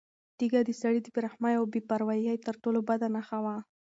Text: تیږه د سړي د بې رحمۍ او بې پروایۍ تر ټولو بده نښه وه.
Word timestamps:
تیږه 0.37 0.61
د 0.67 0.69
سړي 0.81 0.99
د 1.01 1.07
بې 1.13 1.19
رحمۍ 1.25 1.53
او 1.59 1.63
بې 1.71 1.81
پروایۍ 1.89 2.37
تر 2.45 2.55
ټولو 2.63 2.79
بده 2.89 3.07
نښه 3.15 3.39
وه. 3.43 3.55